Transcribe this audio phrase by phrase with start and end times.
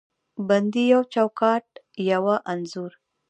[0.47, 1.67] بندې یو چوکاټ،
[2.11, 2.91] یوه انځور